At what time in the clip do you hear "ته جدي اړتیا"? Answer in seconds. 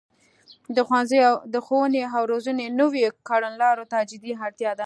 3.91-4.71